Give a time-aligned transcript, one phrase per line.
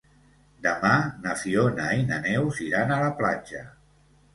[0.67, 0.93] Demà
[1.27, 3.69] na Fiona i na Neus iran a la platja.